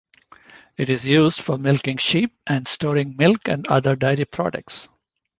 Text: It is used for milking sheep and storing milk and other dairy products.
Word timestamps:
It 0.77 0.89
is 0.89 1.05
used 1.05 1.41
for 1.41 1.59
milking 1.59 1.97
sheep 1.97 2.35
and 2.47 2.67
storing 2.67 3.15
milk 3.17 3.47
and 3.47 3.67
other 3.67 3.95
dairy 3.95 4.25
products. 4.25 4.89